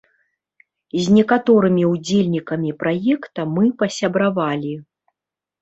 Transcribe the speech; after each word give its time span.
З 1.01 1.17
некаторымі 1.17 1.83
ўдзельнікамі 1.93 2.71
праекта 2.85 3.47
мы 3.55 3.65
пасябравалі. 3.83 4.73